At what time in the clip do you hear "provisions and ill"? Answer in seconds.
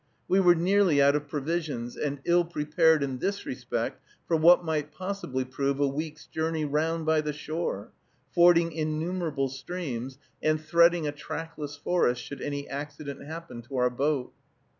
1.27-2.43